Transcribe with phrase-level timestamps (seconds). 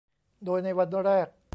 [0.45, 1.27] โดยในวันแรก